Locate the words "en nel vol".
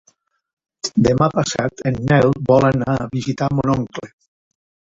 1.91-2.67